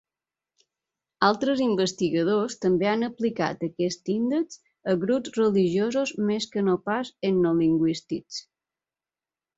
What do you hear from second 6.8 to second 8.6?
pas etnolingüístics.